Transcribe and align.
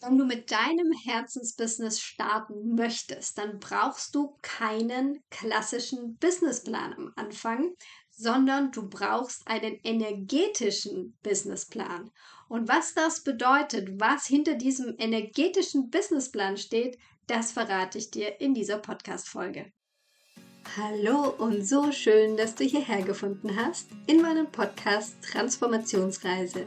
Wenn 0.00 0.16
du 0.16 0.24
mit 0.24 0.52
deinem 0.52 0.92
Herzensbusiness 0.92 2.00
starten 2.00 2.76
möchtest, 2.76 3.36
dann 3.36 3.58
brauchst 3.58 4.14
du 4.14 4.36
keinen 4.42 5.20
klassischen 5.30 6.16
Businessplan 6.18 6.92
am 6.94 7.12
Anfang, 7.16 7.74
sondern 8.10 8.70
du 8.70 8.88
brauchst 8.88 9.46
einen 9.48 9.80
energetischen 9.82 11.18
Businessplan. 11.24 12.12
Und 12.48 12.68
was 12.68 12.94
das 12.94 13.24
bedeutet, 13.24 14.00
was 14.00 14.26
hinter 14.26 14.54
diesem 14.54 14.94
energetischen 14.98 15.90
Businessplan 15.90 16.56
steht, 16.56 16.96
das 17.26 17.50
verrate 17.50 17.98
ich 17.98 18.12
dir 18.12 18.40
in 18.40 18.54
dieser 18.54 18.78
Podcast-Folge. 18.78 19.72
Hallo 20.76 21.34
und 21.38 21.66
so 21.66 21.90
schön, 21.90 22.36
dass 22.36 22.54
du 22.54 22.62
hierher 22.62 23.02
gefunden 23.02 23.56
hast 23.56 23.88
in 24.06 24.22
meinem 24.22 24.50
Podcast 24.52 25.16
Transformationsreise 25.22 26.66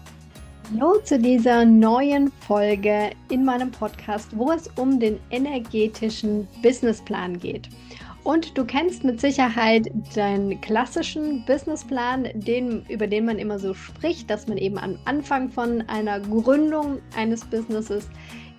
Hallo 0.69 0.99
zu 1.03 1.19
dieser 1.19 1.65
neuen 1.65 2.31
Folge 2.47 3.09
in 3.29 3.43
meinem 3.43 3.71
Podcast, 3.71 4.29
wo 4.37 4.51
es 4.51 4.69
um 4.77 4.99
den 4.99 5.19
energetischen 5.29 6.47
Businessplan 6.61 7.39
geht. 7.39 7.67
Und 8.23 8.57
du 8.57 8.63
kennst 8.63 9.03
mit 9.03 9.19
Sicherheit 9.19 9.91
deinen 10.15 10.61
klassischen 10.61 11.43
Businessplan, 11.45 12.29
den, 12.35 12.85
über 12.87 13.07
den 13.07 13.25
man 13.25 13.39
immer 13.39 13.59
so 13.59 13.73
spricht, 13.73 14.29
dass 14.29 14.47
man 14.47 14.57
eben 14.57 14.77
am 14.77 14.97
Anfang 15.05 15.49
von 15.49 15.81
einer 15.89 16.19
Gründung 16.19 16.99
eines 17.17 17.43
Businesses 17.43 18.07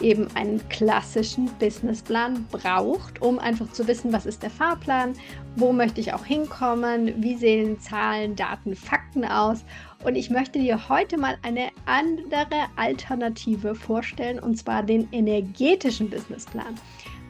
eben 0.03 0.29
einen 0.35 0.67
klassischen 0.69 1.47
Businessplan 1.59 2.47
braucht, 2.51 3.23
um 3.23 3.39
einfach 3.39 3.71
zu 3.73 3.87
wissen, 3.87 4.13
was 4.13 4.27
ist 4.27 4.43
der 4.43 4.51
Fahrplan, 4.51 5.15
wo 5.57 5.73
möchte 5.73 6.01
ich 6.01 6.13
auch 6.13 6.25
hinkommen, 6.25 7.23
wie 7.23 7.37
sehen 7.37 7.81
Zahlen, 7.81 8.37
Daten, 8.37 8.75
Fakten 8.75 9.25
aus. 9.25 9.65
Und 10.05 10.17
ich 10.17 10.31
möchte 10.31 10.59
dir 10.59 10.89
heute 10.89 11.17
mal 11.17 11.39
eine 11.43 11.69
andere 11.87 12.67
Alternative 12.77 13.75
vorstellen, 13.75 14.39
und 14.39 14.57
zwar 14.57 14.83
den 14.83 15.09
energetischen 15.13 16.11
Businessplan. 16.11 16.75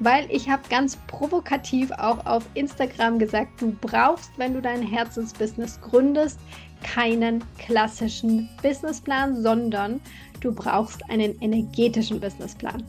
Weil 0.00 0.26
ich 0.30 0.48
habe 0.48 0.62
ganz 0.68 0.96
provokativ 1.06 1.90
auch 1.92 2.24
auf 2.26 2.44
Instagram 2.54 3.18
gesagt, 3.18 3.60
du 3.60 3.72
brauchst, 3.80 4.30
wenn 4.36 4.54
du 4.54 4.62
dein 4.62 4.82
Herzensbusiness 4.82 5.80
gründest, 5.80 6.40
keinen 6.82 7.44
klassischen 7.58 8.48
Businessplan, 8.62 9.40
sondern 9.40 10.00
du 10.42 10.52
brauchst 10.52 11.08
einen 11.08 11.40
energetischen 11.40 12.20
Businessplan. 12.20 12.84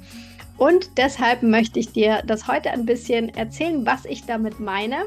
Und 0.58 0.98
deshalb 0.98 1.44
möchte 1.44 1.80
ich 1.80 1.92
dir 1.92 2.22
das 2.26 2.48
heute 2.48 2.72
ein 2.72 2.86
bisschen 2.86 3.30
erzählen, 3.30 3.86
was 3.86 4.06
ich 4.06 4.26
damit 4.26 4.60
meine. 4.60 5.06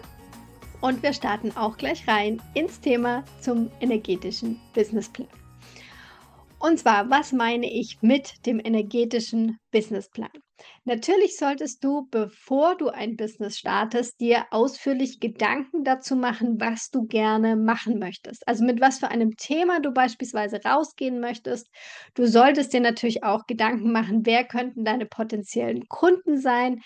Und 0.80 1.02
wir 1.02 1.12
starten 1.12 1.56
auch 1.56 1.76
gleich 1.76 2.06
rein 2.08 2.42
ins 2.54 2.80
Thema 2.80 3.24
zum 3.40 3.70
energetischen 3.80 4.60
Businessplan. 4.74 5.28
Und 6.58 6.78
zwar, 6.78 7.08
was 7.10 7.32
meine 7.32 7.70
ich 7.70 7.98
mit 8.02 8.46
dem 8.46 8.60
energetischen 8.62 9.58
Businessplan? 9.70 10.30
Natürlich 10.84 11.36
solltest 11.36 11.82
du, 11.84 12.06
bevor 12.10 12.76
du 12.76 12.88
ein 12.88 13.16
Business 13.16 13.58
startest, 13.58 14.20
dir 14.20 14.46
ausführlich 14.50 15.20
Gedanken 15.20 15.84
dazu 15.84 16.16
machen, 16.16 16.60
was 16.60 16.90
du 16.90 17.06
gerne 17.06 17.56
machen 17.56 17.98
möchtest. 17.98 18.46
Also 18.48 18.64
mit 18.64 18.80
was 18.80 18.98
für 19.00 19.08
einem 19.08 19.36
Thema 19.36 19.80
du 19.80 19.90
beispielsweise 19.90 20.60
rausgehen 20.64 21.20
möchtest. 21.20 21.68
Du 22.14 22.26
solltest 22.26 22.72
dir 22.72 22.80
natürlich 22.80 23.22
auch 23.24 23.46
Gedanken 23.46 23.92
machen, 23.92 24.24
wer 24.24 24.44
könnten 24.44 24.84
deine 24.84 25.06
potenziellen 25.06 25.88
Kunden 25.88 26.40
sein. 26.40 26.80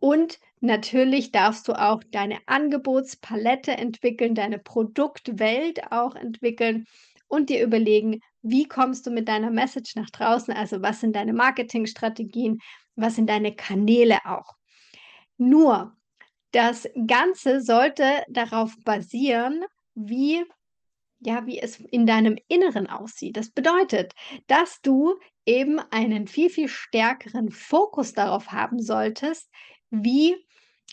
Und 0.00 0.38
natürlich 0.60 1.32
darfst 1.32 1.68
du 1.68 1.72
auch 1.74 2.02
deine 2.10 2.38
Angebotspalette 2.46 3.72
entwickeln, 3.72 4.34
deine 4.34 4.58
Produktwelt 4.58 5.92
auch 5.92 6.14
entwickeln 6.14 6.86
und 7.28 7.48
dir 7.50 7.62
überlegen, 7.64 8.20
wie 8.42 8.66
kommst 8.66 9.06
du 9.06 9.10
mit 9.10 9.28
deiner 9.28 9.50
Message 9.50 9.94
nach 9.94 10.10
draußen? 10.10 10.52
Also 10.54 10.82
was 10.82 11.00
sind 11.00 11.14
deine 11.16 11.32
Marketingstrategien? 11.32 12.58
Was 12.96 13.16
sind 13.16 13.28
deine 13.28 13.54
Kanäle 13.54 14.18
auch? 14.24 14.54
Nur, 15.38 15.96
das 16.52 16.88
Ganze 17.06 17.60
sollte 17.62 18.24
darauf 18.28 18.76
basieren, 18.84 19.64
wie 19.94 20.44
ja, 21.24 21.46
wie 21.46 21.60
es 21.60 21.78
in 21.78 22.06
deinem 22.06 22.36
Inneren 22.48 22.88
aussieht. 22.88 23.36
Das 23.36 23.50
bedeutet, 23.50 24.12
dass 24.48 24.80
du 24.82 25.14
eben 25.46 25.78
einen 25.90 26.26
viel, 26.26 26.50
viel 26.50 26.68
stärkeren 26.68 27.50
Fokus 27.50 28.12
darauf 28.12 28.48
haben 28.48 28.80
solltest, 28.80 29.48
wie 29.90 30.36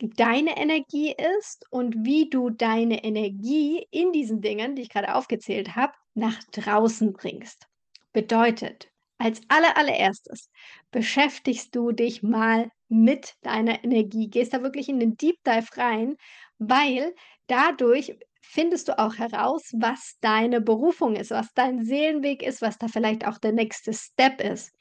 deine 0.02 0.58
Energie 0.58 1.16
ist 1.40 1.66
und 1.72 2.06
wie 2.06 2.30
du 2.30 2.50
deine 2.50 3.04
Energie 3.04 3.86
in 3.92 4.12
diesen 4.12 4.42
Dingen, 4.42 4.76
die 4.76 4.84
ich 4.84 4.90
gerade 4.90 5.16
aufgezählt 5.16 5.76
habe, 5.76 5.94
nach 6.14 6.42
draußen 6.52 7.14
bringst. 7.14 7.68
Bedeutet, 8.14 8.90
als 9.20 9.42
aller, 9.50 9.78
allererstes 9.78 10.50
beschäftigst 10.92 11.76
du 11.76 11.92
dich 11.92 12.24
mal 12.24 12.72
mit 12.88 13.36
deiner 13.42 13.84
Energie, 13.84 14.30
gehst 14.30 14.54
da 14.54 14.64
wirklich 14.64 14.90
in 14.90 15.00
den 15.00 15.18
Deep 15.18 15.36
Dive 15.46 15.68
rein, 15.78 16.16
weil 16.58 17.14
dadurch 17.48 18.16
findest 18.42 18.88
du 18.88 18.98
auch 18.98 19.16
heraus, 19.16 19.62
was 19.74 20.16
deine 20.22 20.62
Berufung 20.62 21.16
ist, 21.16 21.32
was 21.32 21.54
dein 21.54 21.84
Seelenweg 21.84 22.42
ist, 22.42 22.62
was 22.62 22.78
da 22.78 22.88
vielleicht 22.88 23.28
auch 23.28 23.38
der 23.38 23.52
nächste 23.52 23.94
Step 23.94 24.42
ist. 24.42 24.74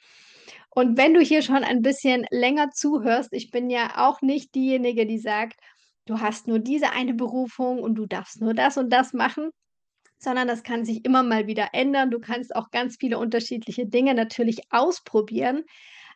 Und 0.71 0.97
wenn 0.97 1.15
du 1.15 1.21
hier 1.21 1.43
schon 1.43 1.65
ein 1.65 1.83
bisschen 1.83 2.25
länger 2.31 2.71
zuhörst, 2.71 3.31
ich 3.33 3.51
bin 3.51 3.69
ja 3.69 4.09
auch 4.09 4.23
nicht 4.23 4.55
diejenige, 4.55 5.07
die 5.07 5.19
sagt, 5.19 5.59
du 6.07 6.21
hast 6.21 6.47
nur 6.47 6.61
diese 6.61 6.93
eine 6.93 7.15
Berufung 7.15 7.83
und 7.83 7.97
du 7.97 8.07
darfst 8.07 8.41
nur 8.41 8.55
das 8.55 8.77
und 8.79 8.91
das 8.91 9.13
machen, 9.13 9.51
sondern 10.19 10.49
das 10.49 10.63
kann 10.63 10.85
sich 10.85 11.05
immer 11.05 11.23
mal 11.23 11.47
wieder 11.47 11.69
ändern. 11.73 12.11
Du 12.11 12.19
kannst 12.21 12.55
auch 12.55 12.71
ganz 12.71 12.97
viele 12.99 13.19
unterschiedliche 13.19 13.87
Dinge 13.87 14.15
natürlich 14.15 14.61
ausprobieren. 14.71 15.65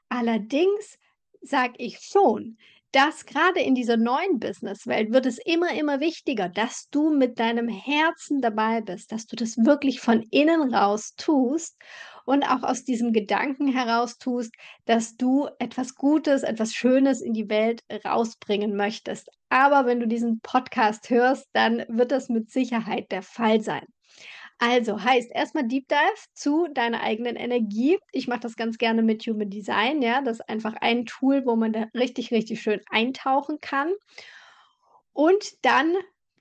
Allerdings 0.08 0.98
sage 1.40 1.74
ich 1.78 1.98
schon, 2.00 2.58
dass 2.92 3.24
gerade 3.24 3.60
in 3.60 3.74
dieser 3.74 3.96
neuen 3.96 4.38
Businesswelt 4.38 5.12
wird 5.12 5.24
es 5.24 5.38
immer, 5.38 5.72
immer 5.72 6.00
wichtiger, 6.00 6.48
dass 6.48 6.88
du 6.90 7.10
mit 7.10 7.38
deinem 7.38 7.68
Herzen 7.68 8.42
dabei 8.42 8.82
bist, 8.82 9.12
dass 9.12 9.26
du 9.26 9.34
das 9.34 9.56
wirklich 9.56 10.00
von 10.00 10.22
innen 10.30 10.74
raus 10.74 11.14
tust 11.16 11.76
und 12.24 12.44
auch 12.44 12.62
aus 12.62 12.84
diesem 12.84 13.12
Gedanken 13.12 13.68
heraus 13.68 14.18
tust, 14.18 14.54
dass 14.84 15.16
du 15.16 15.48
etwas 15.58 15.94
Gutes, 15.94 16.42
etwas 16.42 16.72
Schönes 16.72 17.20
in 17.20 17.34
die 17.34 17.48
Welt 17.48 17.82
rausbringen 18.04 18.76
möchtest. 18.76 19.30
Aber 19.48 19.86
wenn 19.86 20.00
du 20.00 20.06
diesen 20.06 20.40
Podcast 20.40 21.10
hörst, 21.10 21.48
dann 21.52 21.84
wird 21.88 22.12
das 22.12 22.28
mit 22.28 22.50
Sicherheit 22.50 23.10
der 23.12 23.22
Fall 23.22 23.60
sein. 23.60 23.86
Also 24.58 25.02
heißt 25.02 25.32
erstmal 25.32 25.66
Deep 25.66 25.88
Dive 25.88 26.24
zu 26.34 26.68
deiner 26.72 27.02
eigenen 27.02 27.34
Energie. 27.34 27.98
Ich 28.12 28.28
mache 28.28 28.40
das 28.40 28.54
ganz 28.54 28.78
gerne 28.78 29.02
mit 29.02 29.26
Human 29.26 29.50
Design, 29.50 30.02
ja, 30.02 30.22
das 30.22 30.38
ist 30.38 30.48
einfach 30.48 30.74
ein 30.80 31.04
Tool, 31.04 31.44
wo 31.44 31.56
man 31.56 31.72
da 31.72 31.86
richtig 31.94 32.30
richtig 32.30 32.62
schön 32.62 32.80
eintauchen 32.88 33.60
kann. 33.60 33.92
Und 35.12 35.44
dann 35.62 35.94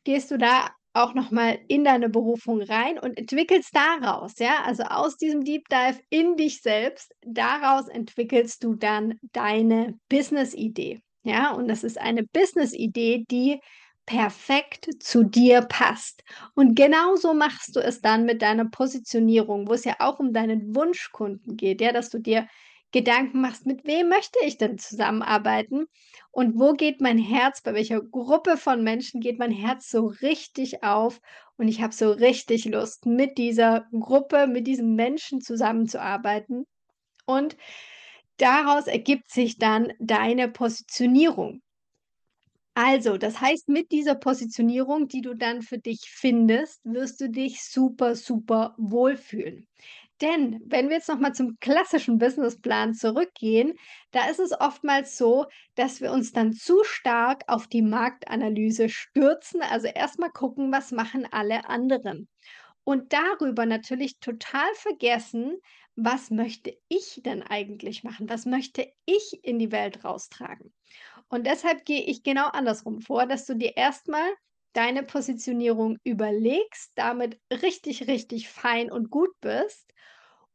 gehst 0.03 0.30
du 0.30 0.38
da 0.38 0.70
auch 0.94 1.13
noch 1.13 1.31
mal 1.31 1.59
in 1.68 1.84
deine 1.84 2.09
Berufung 2.09 2.62
rein 2.62 3.00
und 3.00 3.18
entwickelst 3.18 3.74
daraus, 3.74 4.38
ja, 4.40 4.63
also 4.66 4.84
aus 4.84 5.18
diesem 5.18 5.44
Deep 5.44 5.69
Dive 5.69 6.00
in 6.09 6.35
dich 6.35 6.62
selbst, 6.62 7.13
daraus 7.22 7.88
entwickelst 7.88 8.63
du 8.63 8.75
dann 8.75 9.19
deine 9.31 9.97
Business 10.09 10.53
Idee. 10.53 11.02
Ja, 11.24 11.52
und 11.53 11.68
das 11.68 11.84
ist 11.84 12.00
eine 12.00 12.24
Business 12.24 12.74
Idee, 12.74 13.25
die 13.29 13.59
perfekt 14.06 14.90
zu 14.99 15.23
dir 15.23 15.61
passt. 15.61 16.23
Und 16.55 16.76
genauso 16.76 17.34
machst 17.34 17.76
du 17.76 17.79
es 17.79 18.02
dann 18.02 18.26
mit 18.26 18.41
deiner 18.41 18.66
Positionierung, 18.66 19.67
wo 19.67 19.73
es 19.73 19.85
ja 19.85 19.96
auch 19.99 20.20
um 20.20 20.34
deinen 20.34 20.76
Wunschkunden 20.76 21.55
geht, 21.55 21.79
ja, 21.82 21.93
dass 21.93 22.09
du 22.09 22.20
dir 22.20 22.47
Gedanken 22.91 23.41
machst, 23.41 23.66
mit 23.66 23.85
wem 23.85 24.09
möchte 24.09 24.40
ich 24.46 24.58
denn 24.58 24.78
zusammenarbeiten 24.78 25.85
und 26.32 26.59
wo 26.59 26.73
geht 26.73 26.99
mein 26.99 27.17
Herz, 27.17 27.61
bei 27.61 27.73
welcher 27.73 28.02
Gruppe 28.02 28.58
von 28.58 28.84
Menschen 28.84 29.22
geht 29.22 29.40
mein 29.40 29.52
Herz 29.52 29.90
so 29.90 30.08
richtig 30.08 30.84
auf 30.84 31.22
und 31.58 31.67
ich 31.67 31.82
habe 31.82 31.93
so 31.93 32.11
richtig 32.11 32.66
Lust, 32.66 33.05
mit 33.05 33.38
dieser 33.38 33.88
Gruppe, 33.91 34.47
mit 34.47 34.67
diesem 34.67 34.96
Menschen 34.96 35.41
zusammenzuarbeiten. 35.41 36.66
Und 37.26 37.55
daraus 38.38 38.88
ergibt 38.88 39.32
sich 39.32 39.58
dann 39.58 39.93
deine 39.99 40.49
Positionierung. 40.49 41.61
Also, 42.73 43.17
das 43.17 43.41
heißt, 43.41 43.67
mit 43.67 43.91
dieser 43.91 44.16
Positionierung, 44.16 45.08
die 45.08 45.22
du 45.22 45.34
dann 45.34 45.61
für 45.61 45.78
dich 45.78 46.09
findest, 46.09 46.79
wirst 46.85 47.20
du 47.20 47.29
dich 47.29 47.64
super, 47.64 48.16
super 48.16 48.76
wohlfühlen. 48.78 49.67
Denn 50.22 50.62
wenn 50.66 50.90
wir 50.90 50.97
jetzt 50.97 51.09
noch 51.09 51.20
mal 51.20 51.34
zum 51.34 51.58
klassischen 51.59 52.20
Businessplan 52.20 52.94
zurückgehen, 52.94 53.73
da 54.12 54.29
ist 54.29 54.40
es 54.40 54.52
oftmals 54.52 55.18
so, 55.18 55.47
dass 55.76 56.00
wir 56.00 56.12
uns 56.12 56.32
dann 56.32 56.53
zu 56.53 56.84
stark 56.84 57.44
auf 57.47 57.68
die 57.68 57.82
Marktanalyse 57.82 58.88
stürzen. 58.90 59.62
Also 59.64 59.88
erst 59.88 60.20
mal 60.20 60.29
gucken, 60.29 60.72
was 60.72 60.91
machen 60.91 61.28
alle 61.32 61.68
anderen. 61.68 62.29
Und 62.84 63.14
darüber 63.14 63.66
natürlich 63.66 64.20
total 64.20 64.72
vergessen, 64.76 65.58
was 65.96 66.29
möchte 66.29 66.78
ich 66.88 67.22
denn 67.24 67.41
eigentlich 67.41 68.03
machen? 68.03 68.29
Was 68.29 68.46
möchte 68.46 68.88
ich 69.06 69.40
in 69.44 69.59
die 69.59 69.72
Welt 69.72 70.03
raustragen? 70.03 70.74
Und 71.29 71.47
deshalb 71.47 71.85
gehe 71.85 72.03
ich 72.03 72.24
genau 72.24 72.47
andersrum 72.47 73.02
vor, 73.02 73.26
dass 73.26 73.46
du 73.46 73.56
dir 73.56 73.76
erst 73.76 74.08
mal 74.08 74.29
deine 74.73 75.03
Positionierung 75.03 75.97
überlegst, 76.03 76.91
damit 76.96 77.40
richtig, 77.52 78.08
richtig 78.08 78.50
fein 78.50 78.91
und 78.91 79.09
gut 79.09 79.32
bist 79.41 79.91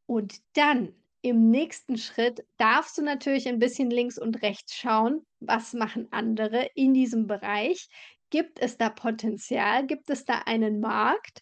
und 0.05 0.37
dann 0.53 0.93
im 1.21 1.49
nächsten 1.49 1.97
Schritt 1.97 2.45
darfst 2.57 2.97
du 2.97 3.01
natürlich 3.01 3.47
ein 3.47 3.59
bisschen 3.59 3.89
links 3.89 4.17
und 4.17 4.41
rechts 4.41 4.75
schauen, 4.75 5.25
was 5.39 5.73
machen 5.73 6.07
andere 6.11 6.69
in 6.75 6.93
diesem 6.93 7.27
Bereich? 7.27 7.87
Gibt 8.29 8.59
es 8.59 8.77
da 8.77 8.89
Potenzial? 8.89 9.85
Gibt 9.87 10.09
es 10.09 10.25
da 10.25 10.39
einen 10.45 10.79
Markt? 10.79 11.41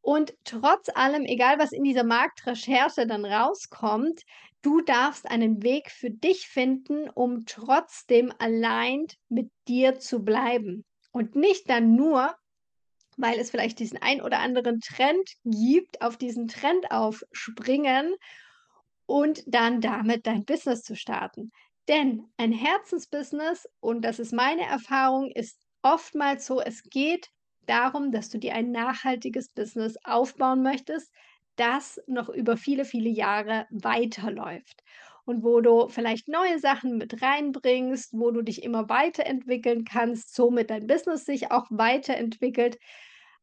Und 0.00 0.34
trotz 0.44 0.88
allem, 0.94 1.24
egal 1.24 1.58
was 1.58 1.72
in 1.72 1.82
dieser 1.84 2.04
Marktrecherche 2.04 3.06
dann 3.06 3.24
rauskommt, 3.24 4.22
du 4.62 4.80
darfst 4.82 5.28
einen 5.30 5.62
Weg 5.62 5.90
für 5.90 6.10
dich 6.10 6.46
finden, 6.48 7.08
um 7.10 7.44
trotzdem 7.46 8.32
allein 8.38 9.06
mit 9.28 9.50
dir 9.68 9.98
zu 9.98 10.24
bleiben. 10.24 10.84
Und 11.14 11.36
nicht 11.36 11.70
dann 11.70 11.94
nur, 11.94 12.34
weil 13.16 13.38
es 13.38 13.52
vielleicht 13.52 13.78
diesen 13.78 14.02
ein 14.02 14.20
oder 14.20 14.40
anderen 14.40 14.80
Trend 14.80 15.30
gibt, 15.44 16.02
auf 16.02 16.16
diesen 16.16 16.48
Trend 16.48 16.90
aufspringen 16.90 18.16
und 19.06 19.44
dann 19.46 19.80
damit 19.80 20.26
dein 20.26 20.44
Business 20.44 20.82
zu 20.82 20.96
starten. 20.96 21.52
Denn 21.86 22.24
ein 22.36 22.50
Herzensbusiness, 22.50 23.68
und 23.78 24.02
das 24.02 24.18
ist 24.18 24.32
meine 24.32 24.62
Erfahrung, 24.62 25.30
ist 25.30 25.60
oftmals 25.82 26.46
so, 26.46 26.60
es 26.60 26.82
geht 26.82 27.30
darum, 27.66 28.10
dass 28.10 28.28
du 28.28 28.38
dir 28.38 28.56
ein 28.56 28.72
nachhaltiges 28.72 29.50
Business 29.50 29.96
aufbauen 30.02 30.64
möchtest, 30.64 31.12
das 31.54 32.00
noch 32.08 32.28
über 32.28 32.56
viele, 32.56 32.84
viele 32.84 33.08
Jahre 33.10 33.68
weiterläuft 33.70 34.82
und 35.24 35.42
wo 35.42 35.60
du 35.60 35.88
vielleicht 35.88 36.28
neue 36.28 36.58
Sachen 36.58 36.98
mit 36.98 37.22
reinbringst, 37.22 38.12
wo 38.12 38.30
du 38.30 38.42
dich 38.42 38.62
immer 38.62 38.88
weiterentwickeln 38.88 39.84
kannst, 39.84 40.34
somit 40.34 40.70
dein 40.70 40.86
Business 40.86 41.24
sich 41.24 41.50
auch 41.50 41.66
weiterentwickelt. 41.70 42.78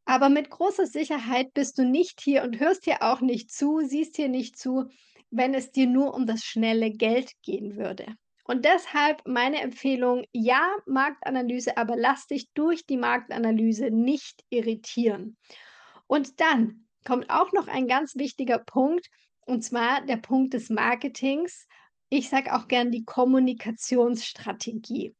Aber 0.05 0.29
mit 0.29 0.49
großer 0.49 0.87
Sicherheit 0.87 1.53
bist 1.53 1.77
du 1.77 1.85
nicht 1.85 2.21
hier 2.21 2.43
und 2.43 2.59
hörst 2.59 2.85
hier 2.85 3.01
auch 3.01 3.21
nicht 3.21 3.51
zu, 3.51 3.81
siehst 3.81 4.15
hier 4.15 4.29
nicht 4.29 4.57
zu, 4.57 4.85
wenn 5.29 5.53
es 5.53 5.71
dir 5.71 5.87
nur 5.87 6.13
um 6.13 6.25
das 6.25 6.43
schnelle 6.43 6.91
Geld 6.91 7.31
gehen 7.41 7.77
würde. 7.77 8.05
Und 8.43 8.65
deshalb 8.65 9.21
meine 9.25 9.61
Empfehlung, 9.61 10.25
ja, 10.33 10.67
Marktanalyse, 10.85 11.77
aber 11.77 11.95
lass 11.95 12.27
dich 12.27 12.51
durch 12.53 12.85
die 12.85 12.97
Marktanalyse 12.97 13.91
nicht 13.91 14.43
irritieren. 14.49 15.37
Und 16.07 16.41
dann 16.41 16.87
kommt 17.05 17.29
auch 17.29 17.53
noch 17.53 17.67
ein 17.67 17.87
ganz 17.87 18.15
wichtiger 18.15 18.59
Punkt, 18.59 19.07
und 19.45 19.63
zwar 19.63 20.05
der 20.05 20.17
Punkt 20.17 20.53
des 20.53 20.69
Marketings. 20.69 21.67
Ich 22.09 22.29
sage 22.29 22.55
auch 22.55 22.67
gern 22.67 22.91
die 22.91 23.05
Kommunikationsstrategie. 23.05 25.15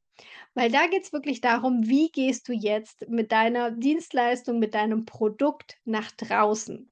Weil 0.54 0.72
da 0.72 0.88
geht 0.88 1.04
es 1.04 1.14
wirklich 1.14 1.42
darum, 1.42 1.88
wie 1.88 2.12
gehst 2.12 2.48
du 2.48 2.54
jetzt 2.54 3.08
mit 3.10 3.32
deiner 3.32 3.72
Dienstleistung, 3.72 4.60
mit 4.60 4.74
deinem 4.74 5.06
Produkt 5.06 5.78
nach 5.86 6.12
draußen. 6.12 6.92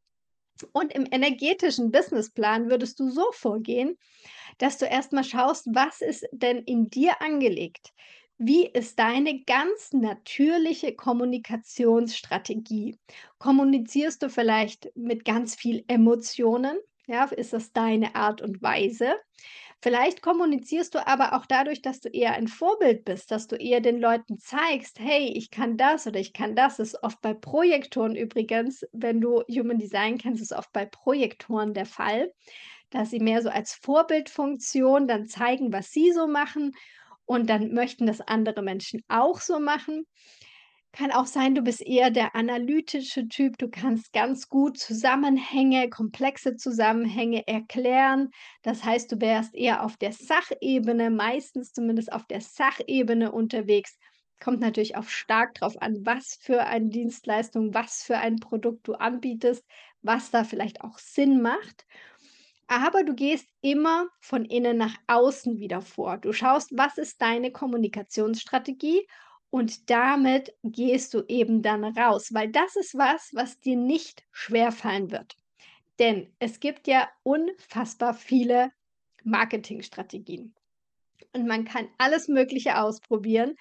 Und 0.72 0.94
im 0.94 1.06
energetischen 1.10 1.92
Businessplan 1.92 2.70
würdest 2.70 3.00
du 3.00 3.10
so 3.10 3.26
vorgehen, 3.32 3.98
dass 4.58 4.78
du 4.78 4.86
erstmal 4.86 5.24
schaust, 5.24 5.68
was 5.72 6.02
ist 6.02 6.28
denn 6.32 6.60
in 6.60 6.90
dir 6.90 7.22
angelegt? 7.22 7.94
Wie 8.38 8.66
ist 8.66 9.00
deine 9.00 9.44
ganz 9.44 9.92
natürliche 9.92 10.96
Kommunikationsstrategie? 10.96 12.98
Kommunizierst 13.38 14.24
du 14.24 14.30
vielleicht 14.30 14.92
mit 14.96 15.26
ganz 15.26 15.56
viel 15.56 15.84
Emotionen? 15.88 16.78
Ja, 17.10 17.24
ist 17.26 17.54
das 17.54 17.74
deine 17.74 18.14
Art 18.14 18.40
und 18.40 18.62
Weise? 18.62 19.16
Vielleicht 19.82 20.22
kommunizierst 20.22 20.94
du 20.94 21.08
aber 21.08 21.34
auch 21.34 21.48
dadurch, 21.48 21.82
dass 21.82 22.02
du 22.02 22.10
eher 22.10 22.34
ein 22.34 22.48
Vorbild 22.48 23.04
bist, 23.04 23.32
dass 23.32 23.48
du 23.48 23.56
eher 23.56 23.82
den 23.82 24.00
Leuten 24.00 24.38
zeigst, 24.38 25.00
hey, 25.00 25.34
ich 25.36 25.50
kann 25.50 25.76
das 25.76 26.06
oder 26.06 26.20
ich 26.20 26.34
kann 26.34 26.56
das. 26.56 26.78
Das 26.78 26.90
ist 26.90 27.04
oft 27.04 27.20
bei 27.22 27.34
Projektoren 27.34 28.16
übrigens, 28.16 28.86
wenn 28.92 29.22
du 29.22 29.42
Human 29.50 29.80
Design 29.80 30.20
kennst, 30.20 30.44
ist 30.44 30.54
oft 30.54 30.72
bei 30.72 30.86
Projektoren 30.86 31.74
der 31.74 31.88
Fall, 31.88 32.32
dass 32.92 33.10
sie 33.10 33.20
mehr 33.20 33.42
so 33.42 33.50
als 33.50 33.74
Vorbildfunktion 33.74 35.08
dann 35.08 35.26
zeigen, 35.26 35.74
was 35.74 35.92
sie 35.92 36.12
so 36.12 36.28
machen 36.28 36.74
und 37.26 37.50
dann 37.50 37.74
möchten 37.74 38.06
das 38.06 38.22
andere 38.22 38.62
Menschen 38.62 39.02
auch 39.08 39.42
so 39.42 39.60
machen. 39.60 40.06
Kann 41.00 41.12
auch 41.12 41.28
sein, 41.28 41.56
du 41.56 41.62
bist 41.62 41.80
eher 41.80 42.12
der 42.12 42.36
analytische 42.36 43.30
Typ. 43.30 43.58
Du 43.58 43.70
kannst 43.70 44.12
ganz 44.12 44.50
gut 44.50 44.78
Zusammenhänge, 44.78 45.90
komplexe 45.90 46.58
Zusammenhänge 46.58 47.48
erklären. 47.48 48.32
Das 48.64 48.84
heißt, 48.84 49.10
du 49.10 49.22
wärst 49.22 49.56
eher 49.56 49.86
auf 49.86 49.96
der 49.96 50.12
Sachebene, 50.12 51.10
meistens 51.10 51.72
zumindest 51.72 52.12
auf 52.12 52.26
der 52.26 52.42
Sachebene 52.42 53.32
unterwegs. 53.32 53.98
Kommt 54.44 54.60
natürlich 54.60 54.98
auch 54.98 55.08
stark 55.08 55.56
darauf 55.56 55.82
an, 55.82 56.06
was 56.06 56.38
für 56.42 56.66
eine 56.66 56.90
Dienstleistung, 56.90 57.74
was 57.74 58.04
für 58.04 58.18
ein 58.18 58.36
Produkt 58.36 58.86
du 58.86 58.96
anbietest, 58.96 59.64
was 60.02 60.32
da 60.32 60.44
vielleicht 60.44 60.82
auch 60.82 60.98
Sinn 60.98 61.42
macht. 61.42 61.86
Aber 62.68 63.06
du 63.06 63.16
gehst 63.16 63.48
immer 63.62 64.10
von 64.20 64.44
innen 64.44 64.76
nach 64.76 64.98
außen 65.08 65.60
wieder 65.60 65.82
vor. 65.82 66.18
Du 66.18 66.34
schaust, 66.34 66.78
was 66.78 66.98
ist 66.98 67.22
deine 67.22 67.54
Kommunikationsstrategie 67.54 69.08
und 69.50 69.90
damit 69.90 70.54
gehst 70.64 71.14
du 71.14 71.24
eben 71.28 71.62
dann 71.62 71.84
raus, 71.84 72.34
weil 72.34 72.50
das 72.50 72.76
ist 72.76 72.96
was, 72.96 73.32
was 73.34 73.60
dir 73.60 73.76
nicht 73.76 74.24
schwerfallen 74.32 75.12
wird. 75.12 75.36
Denn 75.98 76.32
es 76.40 76.60
gibt 76.60 76.88
ja 76.88 77.10
unfassbar 77.24 78.14
viele 78.14 78.72
Marketingstrategien. 79.24 80.54
Und 81.34 81.48
man 81.48 81.66
kann 81.66 81.90
alles 81.98 82.28
Mögliche 82.28 82.80
ausprobieren. 82.80 83.56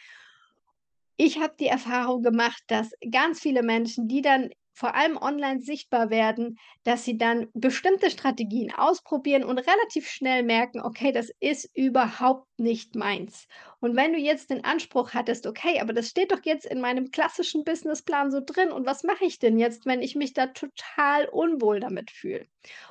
Ich 1.16 1.40
habe 1.40 1.54
die 1.58 1.66
Erfahrung 1.66 2.22
gemacht, 2.22 2.62
dass 2.68 2.92
ganz 3.10 3.40
viele 3.40 3.62
Menschen, 3.62 4.08
die 4.08 4.22
dann 4.22 4.50
vor 4.78 4.94
allem 4.94 5.16
online 5.16 5.60
sichtbar 5.60 6.08
werden, 6.08 6.56
dass 6.84 7.04
sie 7.04 7.18
dann 7.18 7.48
bestimmte 7.52 8.10
Strategien 8.10 8.72
ausprobieren 8.72 9.42
und 9.42 9.58
relativ 9.58 10.08
schnell 10.08 10.44
merken, 10.44 10.80
okay, 10.80 11.10
das 11.10 11.32
ist 11.40 11.68
überhaupt 11.74 12.46
nicht 12.58 12.94
meins. 12.94 13.48
Und 13.80 13.96
wenn 13.96 14.12
du 14.12 14.20
jetzt 14.20 14.50
den 14.50 14.64
Anspruch 14.64 15.14
hattest, 15.14 15.48
okay, 15.48 15.80
aber 15.80 15.92
das 15.92 16.08
steht 16.08 16.30
doch 16.30 16.44
jetzt 16.44 16.64
in 16.64 16.80
meinem 16.80 17.10
klassischen 17.10 17.64
Businessplan 17.64 18.30
so 18.30 18.40
drin 18.40 18.70
und 18.70 18.86
was 18.86 19.02
mache 19.02 19.24
ich 19.24 19.40
denn 19.40 19.58
jetzt, 19.58 19.84
wenn 19.84 20.00
ich 20.00 20.14
mich 20.14 20.32
da 20.32 20.46
total 20.46 21.26
unwohl 21.26 21.80
damit 21.80 22.12
fühle? 22.12 22.46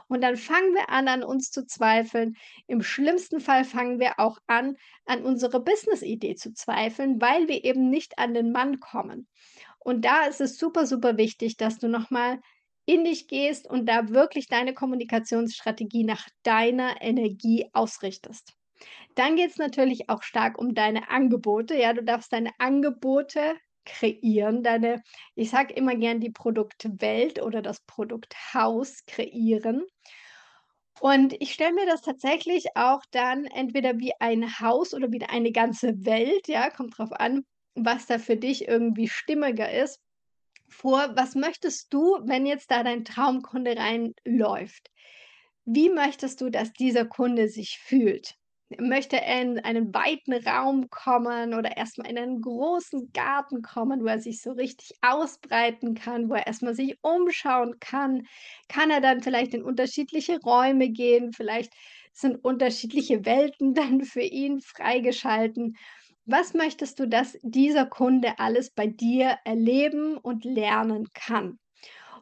Und 0.10 0.22
dann 0.22 0.36
fangen 0.36 0.74
wir 0.74 0.90
an, 0.90 1.08
an 1.08 1.24
uns 1.24 1.52
zu 1.52 1.66
zweifeln. 1.66 2.36
Im 2.68 2.82
schlimmsten 2.84 3.40
Fall 3.40 3.64
fangen 3.64 4.00
wir 4.00 4.20
auch 4.20 4.40
an, 4.48 4.76
an 5.06 5.24
unsere 5.24 5.62
Business-Idee 5.62 6.36
zu 6.36 6.54
zweifeln, 6.54 7.22
weil 7.22 7.48
wir 7.48 7.64
eben 7.64 7.90
nicht 7.90 8.20
an 8.20 8.34
den 8.34 8.52
Mann 8.52 8.82
kommen. 8.82 9.28
Und 9.88 10.04
da 10.04 10.26
ist 10.26 10.42
es 10.42 10.58
super, 10.58 10.86
super 10.86 11.16
wichtig, 11.16 11.56
dass 11.56 11.80
du 11.80 11.88
nochmal 11.88 12.42
in 12.86 13.06
dich 13.06 13.30
gehst 13.30 13.70
und 13.70 13.86
da 13.86 14.10
wirklich 14.10 14.48
deine 14.48 14.74
Kommunikationsstrategie 14.74 16.04
nach 16.04 16.28
deiner 16.44 17.02
Energie 17.02 17.70
ausrichtest. 17.72 18.52
Dann 19.16 19.38
geht 19.38 19.52
es 19.52 19.58
natürlich 19.58 20.10
auch 20.10 20.24
stark 20.24 20.58
um 20.58 20.74
deine 20.74 21.10
Angebote. 21.10 21.74
Ja, 21.78 21.94
du 21.94 22.04
darfst 22.04 22.34
deine 22.34 22.52
Angebote 22.58 23.56
kreieren, 23.86 24.62
deine, 24.62 25.02
ich 25.36 25.52
sage 25.52 25.74
immer 25.74 25.96
gern 25.96 26.20
die 26.20 26.32
Produktwelt 26.32 27.42
oder 27.42 27.62
das 27.62 27.80
Produkthaus 27.86 29.06
kreieren. 29.08 29.86
Und 31.00 31.34
ich 31.40 31.54
stelle 31.54 31.74
mir 31.74 31.86
das 31.86 32.02
tatsächlich 32.02 32.66
auch 32.76 33.04
dann 33.12 33.46
entweder 33.46 34.00
wie 34.00 34.12
ein 34.20 34.60
Haus 34.60 34.94
oder 34.94 35.14
wie 35.14 35.24
eine 35.24 35.54
ganze 35.54 35.94
Welt, 36.04 36.50
ja, 36.50 36.70
kommt 36.72 36.98
drauf 36.98 37.14
an, 37.14 37.46
was 37.78 38.08
da 38.08 38.20
für 38.20 38.38
dich 38.38 38.68
irgendwie 38.68 39.08
stimmiger 39.08 39.72
ist, 39.72 40.00
vor. 40.70 41.12
Was 41.16 41.36
möchtest 41.36 41.94
du, 41.94 42.20
wenn 42.24 42.46
jetzt 42.46 42.72
da 42.72 42.84
dein 42.84 43.06
Traumkunde 43.06 43.76
reinläuft? 43.78 44.92
Wie 45.66 45.90
möchtest 45.90 46.42
du, 46.42 46.50
dass 46.50 46.74
dieser 46.74 47.06
Kunde 47.06 47.50
sich 47.50 47.80
fühlt? 47.80 48.36
Möchte 48.80 49.22
er 49.22 49.42
in 49.42 49.60
einen 49.60 49.94
weiten 49.94 50.34
Raum 50.34 50.90
kommen 50.90 51.54
oder 51.54 51.78
erstmal 51.78 52.10
in 52.10 52.18
einen 52.18 52.42
großen 52.42 53.12
Garten 53.14 53.62
kommen, 53.62 54.02
wo 54.02 54.08
er 54.08 54.20
sich 54.20 54.42
so 54.42 54.52
richtig 54.52 54.92
ausbreiten 55.02 55.94
kann, 55.94 56.30
wo 56.30 56.34
er 56.34 56.48
erstmal 56.48 56.76
sich 56.76 56.98
umschauen 57.02 57.80
kann? 57.80 58.28
Kann 58.68 58.92
er 58.92 59.00
dann 59.00 59.22
vielleicht 59.22 59.54
in 59.54 59.64
unterschiedliche 59.64 60.40
Räume 60.42 60.90
gehen? 60.90 61.32
Vielleicht 61.32 61.74
sind 62.12 62.44
unterschiedliche 62.44 63.26
Welten 63.26 63.74
dann 63.74 64.04
für 64.04 64.22
ihn 64.22 64.60
freigeschalten. 64.60 65.78
Was 66.28 66.54
möchtest 66.54 67.00
du, 67.00 67.08
dass 67.08 67.38
dieser 67.42 67.86
Kunde 67.88 68.38
alles 68.38 68.70
bei 68.70 68.86
dir 68.86 69.38
erleben 69.46 70.18
und 70.18 70.46
lernen 70.46 71.08
kann? 71.14 71.58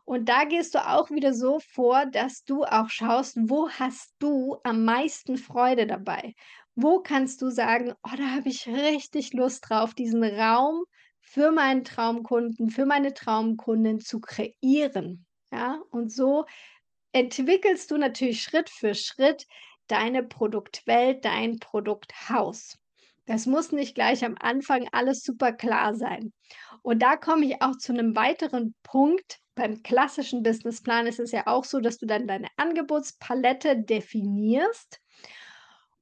Und 0.06 0.30
da 0.30 0.46
gehst 0.46 0.76
du 0.76 0.88
auch 0.88 1.12
wieder 1.12 1.34
so 1.34 1.60
vor, 1.60 2.06
dass 2.08 2.44
du 2.46 2.64
auch 2.66 2.90
schaust, 2.90 3.38
wo 3.42 3.70
hast 3.70 4.14
du 4.20 4.58
am 4.64 4.86
meisten 4.86 5.38
Freude 5.38 5.88
dabei? 5.88 6.34
Wo 6.76 7.02
kannst 7.02 7.42
du 7.42 7.50
sagen: 7.50 7.94
„Oh, 8.04 8.16
da 8.18 8.32
habe 8.36 8.50
ich 8.50 8.68
richtig 8.68 9.34
Lust 9.34 9.70
drauf, 9.70 9.94
diesen 9.96 10.24
Raum 10.24 10.86
für 11.22 11.52
meinen 11.52 11.84
Traumkunden, 11.84 12.70
für 12.70 12.86
meine 12.86 13.14
Traumkundin 13.14 14.00
zu 14.00 14.22
kreieren?“ 14.22 15.26
Ja, 15.52 15.82
und 15.92 16.12
so 16.12 16.46
entwickelst 17.14 17.92
du 17.92 17.98
natürlich 17.98 18.44
Schritt 18.44 18.70
für 18.70 18.96
Schritt 18.96 19.48
deine 19.88 20.24
Produktwelt, 20.24 21.26
dein 21.26 21.60
Produkthaus. 21.60 22.78
Das 23.26 23.46
muss 23.46 23.72
nicht 23.72 23.96
gleich 23.96 24.24
am 24.24 24.36
Anfang 24.40 24.88
alles 24.92 25.24
super 25.24 25.52
klar 25.52 25.96
sein. 25.96 26.32
Und 26.82 27.00
da 27.02 27.18
komme 27.18 27.46
ich 27.46 27.62
auch 27.62 27.76
zu 27.78 27.94
einem 27.94 28.16
weiteren 28.16 28.76
Punkt. 28.84 29.40
Beim 29.56 29.82
klassischen 29.82 30.44
Businessplan 30.44 31.08
ist 31.08 31.20
es 31.20 31.32
ja 31.32 31.48
auch 31.48 31.64
so, 31.64 31.80
dass 31.80 31.98
du 31.98 32.06
dann 32.06 32.28
deine 32.28 32.50
Angebotspalette 32.58 33.82
definierst 33.82 35.00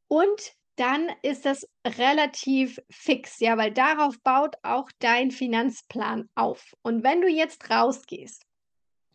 und 0.07 0.53
dann 0.75 1.11
ist 1.21 1.45
das 1.45 1.67
relativ 1.85 2.79
fix, 2.89 3.39
ja, 3.39 3.57
weil 3.57 3.71
darauf 3.71 4.19
baut 4.21 4.55
auch 4.63 4.89
dein 4.99 5.31
Finanzplan 5.31 6.29
auf. 6.35 6.73
Und 6.81 7.03
wenn 7.03 7.21
du 7.21 7.27
jetzt 7.27 7.69
rausgehst 7.69 8.42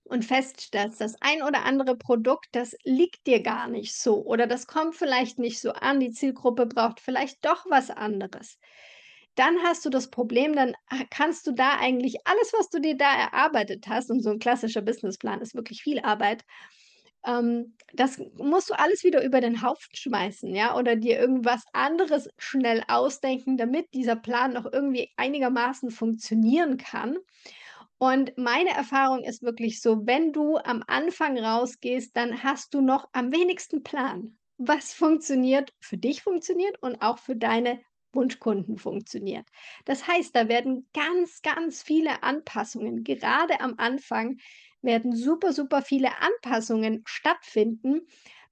und 0.08 0.24
feststellst, 0.24 1.00
das 1.00 1.16
ein 1.20 1.42
oder 1.42 1.64
andere 1.64 1.96
Produkt, 1.96 2.48
das 2.52 2.74
liegt 2.84 3.26
dir 3.26 3.42
gar 3.42 3.68
nicht 3.68 3.94
so 3.94 4.24
oder 4.24 4.46
das 4.46 4.66
kommt 4.66 4.96
vielleicht 4.96 5.38
nicht 5.38 5.60
so 5.60 5.72
an, 5.72 6.00
die 6.00 6.12
Zielgruppe 6.12 6.66
braucht 6.66 7.00
vielleicht 7.00 7.44
doch 7.44 7.66
was 7.68 7.90
anderes. 7.90 8.58
Dann 9.34 9.58
hast 9.62 9.84
du 9.84 9.90
das 9.90 10.10
Problem, 10.10 10.54
dann 10.56 10.74
ah, 10.88 11.04
kannst 11.10 11.46
du 11.46 11.52
da 11.52 11.76
eigentlich 11.78 12.16
alles, 12.24 12.52
was 12.58 12.70
du 12.70 12.80
dir 12.80 12.96
da 12.96 13.14
erarbeitet 13.14 13.86
hast, 13.88 14.10
und 14.10 14.22
so 14.22 14.30
ein 14.30 14.40
klassischer 14.40 14.82
Businessplan 14.82 15.40
ist 15.40 15.54
wirklich 15.54 15.82
viel 15.82 16.00
Arbeit, 16.00 16.44
ähm, 17.26 17.76
das 17.92 18.18
musst 18.36 18.70
du 18.70 18.74
alles 18.78 19.04
wieder 19.04 19.22
über 19.24 19.40
den 19.40 19.62
Haufen 19.62 19.90
schmeißen, 19.94 20.54
ja, 20.54 20.76
oder 20.76 20.96
dir 20.96 21.18
irgendwas 21.18 21.64
anderes 21.72 22.28
schnell 22.38 22.82
ausdenken, 22.88 23.56
damit 23.56 23.92
dieser 23.94 24.16
Plan 24.16 24.52
noch 24.54 24.66
irgendwie 24.72 25.10
einigermaßen 25.16 25.90
funktionieren 25.90 26.76
kann. 26.76 27.18
Und 27.98 28.36
meine 28.38 28.70
Erfahrung 28.70 29.24
ist 29.24 29.42
wirklich 29.42 29.80
so, 29.80 30.06
wenn 30.06 30.32
du 30.32 30.56
am 30.58 30.84
Anfang 30.86 31.38
rausgehst, 31.38 32.16
dann 32.16 32.42
hast 32.42 32.74
du 32.74 32.80
noch 32.80 33.08
am 33.12 33.32
wenigsten 33.32 33.82
Plan, 33.82 34.38
was 34.56 34.92
funktioniert, 34.94 35.72
für 35.80 35.96
dich 35.96 36.22
funktioniert 36.22 36.80
und 36.80 37.02
auch 37.02 37.18
für 37.18 37.36
deine 37.36 37.80
Wunschkunden 38.12 38.78
funktioniert. 38.78 39.46
Das 39.84 40.06
heißt, 40.06 40.34
da 40.34 40.48
werden 40.48 40.88
ganz, 40.94 41.42
ganz 41.42 41.82
viele 41.82 42.22
Anpassungen, 42.22 43.04
gerade 43.04 43.60
am 43.60 43.74
Anfang 43.78 44.38
werden 44.80 45.14
super, 45.14 45.52
super 45.52 45.82
viele 45.82 46.10
Anpassungen 46.20 47.02
stattfinden, 47.04 48.06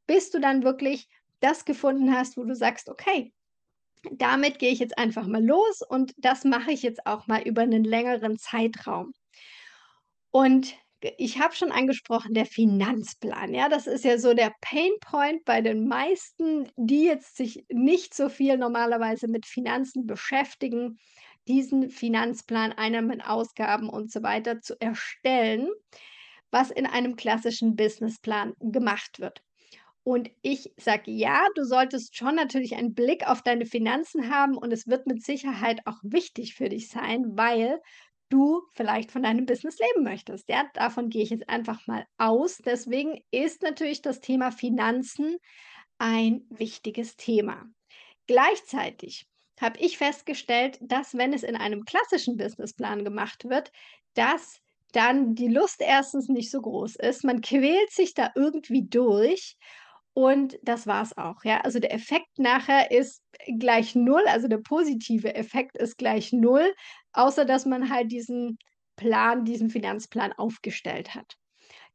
bis 0.06 0.30
du 0.30 0.40
dann 0.40 0.64
wirklich 0.64 1.08
das 1.40 1.64
gefunden 1.64 2.12
hast, 2.14 2.36
wo 2.36 2.44
du 2.44 2.54
sagst, 2.54 2.88
okay, 2.88 3.32
damit 4.12 4.58
gehe 4.58 4.72
ich 4.72 4.78
jetzt 4.78 4.98
einfach 4.98 5.26
mal 5.26 5.44
los 5.44 5.82
und 5.88 6.12
das 6.16 6.44
mache 6.44 6.72
ich 6.72 6.82
jetzt 6.82 7.06
auch 7.06 7.26
mal 7.26 7.42
über 7.42 7.62
einen 7.62 7.84
längeren 7.84 8.38
Zeitraum. 8.38 9.12
Und 10.30 10.74
ich 11.18 11.38
habe 11.38 11.54
schon 11.54 11.72
angesprochen, 11.72 12.34
der 12.34 12.46
Finanzplan. 12.46 13.54
Ja, 13.54 13.68
das 13.68 13.86
ist 13.86 14.04
ja 14.04 14.18
so 14.18 14.34
der 14.34 14.52
Painpoint 14.60 15.44
bei 15.44 15.60
den 15.60 15.86
meisten, 15.88 16.68
die 16.76 17.04
jetzt 17.04 17.36
sich 17.36 17.64
nicht 17.68 18.14
so 18.14 18.28
viel 18.28 18.56
normalerweise 18.56 19.28
mit 19.28 19.46
Finanzen 19.46 20.06
beschäftigen, 20.06 20.98
diesen 21.48 21.90
Finanzplan, 21.90 22.72
Einnahmen, 22.72 23.20
Ausgaben 23.20 23.88
und 23.88 24.10
so 24.10 24.22
weiter 24.22 24.60
zu 24.60 24.74
erstellen, 24.80 25.68
was 26.50 26.70
in 26.70 26.86
einem 26.86 27.16
klassischen 27.16 27.76
Businessplan 27.76 28.54
gemacht 28.58 29.20
wird. 29.20 29.42
Und 30.06 30.30
ich 30.40 30.72
sage 30.76 31.10
ja, 31.10 31.44
du 31.56 31.64
solltest 31.64 32.14
schon 32.16 32.36
natürlich 32.36 32.76
einen 32.76 32.94
Blick 32.94 33.26
auf 33.26 33.42
deine 33.42 33.66
Finanzen 33.66 34.30
haben 34.32 34.56
und 34.56 34.72
es 34.72 34.86
wird 34.86 35.08
mit 35.08 35.24
Sicherheit 35.24 35.80
auch 35.84 35.98
wichtig 36.02 36.54
für 36.54 36.68
dich 36.68 36.90
sein, 36.90 37.36
weil 37.36 37.80
du 38.28 38.62
vielleicht 38.74 39.10
von 39.10 39.24
deinem 39.24 39.46
Business 39.46 39.80
leben 39.80 40.04
möchtest. 40.04 40.48
Ja, 40.48 40.62
davon 40.74 41.08
gehe 41.08 41.24
ich 41.24 41.30
jetzt 41.30 41.48
einfach 41.48 41.84
mal 41.88 42.06
aus. 42.18 42.58
Deswegen 42.58 43.20
ist 43.32 43.62
natürlich 43.62 44.00
das 44.00 44.20
Thema 44.20 44.52
Finanzen 44.52 45.38
ein 45.98 46.46
wichtiges 46.50 47.16
Thema. 47.16 47.64
Gleichzeitig 48.28 49.26
habe 49.60 49.80
ich 49.80 49.98
festgestellt, 49.98 50.78
dass 50.82 51.16
wenn 51.16 51.32
es 51.32 51.42
in 51.42 51.56
einem 51.56 51.84
klassischen 51.84 52.36
Businessplan 52.36 53.02
gemacht 53.02 53.48
wird, 53.48 53.72
dass 54.14 54.60
dann 54.92 55.34
die 55.34 55.48
Lust 55.48 55.80
erstens 55.80 56.28
nicht 56.28 56.52
so 56.52 56.60
groß 56.60 56.94
ist. 56.94 57.24
Man 57.24 57.40
quält 57.40 57.90
sich 57.90 58.14
da 58.14 58.30
irgendwie 58.36 58.86
durch 58.88 59.56
und 60.16 60.58
das 60.62 60.86
war's 60.86 61.18
auch, 61.18 61.44
ja. 61.44 61.60
Also, 61.60 61.78
der 61.78 61.92
Effekt 61.92 62.38
nachher 62.38 62.90
ist 62.90 63.22
gleich 63.58 63.94
null, 63.94 64.22
also, 64.28 64.48
der 64.48 64.58
positive 64.58 65.34
Effekt 65.34 65.76
ist 65.76 65.98
gleich 65.98 66.32
null, 66.32 66.74
außer 67.12 67.44
dass 67.44 67.66
man 67.66 67.90
halt 67.90 68.10
diesen 68.10 68.56
Plan 68.96 69.44
diesen 69.44 69.68
Finanzplan 69.68 70.32
aufgestellt 70.32 71.14
hat. 71.14 71.36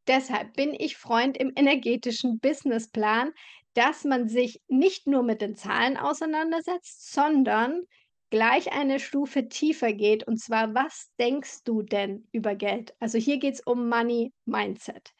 Deshalb 0.07 0.53
bin 0.53 0.75
ich 0.75 0.97
Freund 0.97 1.35
im 1.35 1.51
energetischen 1.55 2.39
Businessplan, 2.39 3.31
dass 3.73 4.03
man 4.03 4.27
sich 4.27 4.61
nicht 4.67 5.07
nur 5.07 5.23
mit 5.23 5.41
den 5.41 5.55
Zahlen 5.55 5.97
auseinandersetzt, 5.97 7.11
sondern 7.11 7.81
gleich 8.29 8.71
eine 8.71 8.99
Stufe 8.99 9.47
tiefer 9.47 9.93
geht. 9.93 10.27
Und 10.27 10.37
zwar, 10.37 10.75
was 10.75 11.09
denkst 11.19 11.63
du 11.63 11.81
denn 11.81 12.27
über 12.31 12.53
Geld? 12.53 12.93
Also 12.99 13.17
hier 13.17 13.39
geht 13.39 13.55
es 13.55 13.61
um 13.61 13.89
Money 13.89 14.31
Mindset. 14.45 15.11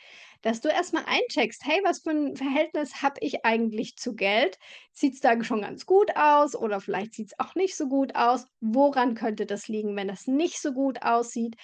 Dass 0.42 0.62
du 0.62 0.70
erstmal 0.70 1.06
eincheckst, 1.06 1.64
hey, 1.66 1.80
was 1.84 2.00
für 2.00 2.12
ein 2.12 2.36
Verhältnis 2.36 3.02
habe 3.02 3.20
ich 3.22 3.46
eigentlich 3.46 3.96
zu 3.96 4.16
Geld? 4.16 4.58
Sieht 4.94 5.14
es 5.14 5.20
da 5.20 5.42
schon 5.44 5.62
ganz 5.62 5.86
gut 5.86 6.16
aus 6.16 6.56
oder 6.56 6.82
vielleicht 6.82 7.14
sieht 7.14 7.28
es 7.28 7.40
auch 7.40 7.56
nicht 7.56 7.76
so 7.76 7.88
gut 7.88 8.16
aus? 8.16 8.46
Woran 8.60 9.14
könnte 9.14 9.46
das 9.46 9.68
liegen, 9.68 9.96
wenn 9.96 10.08
das 10.08 10.28
nicht 10.28 10.60
so 10.60 10.74
gut 10.74 11.04
aussieht? 11.04 11.56